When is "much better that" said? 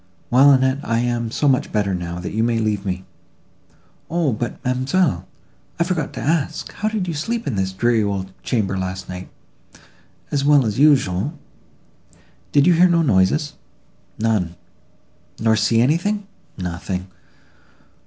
1.47-2.31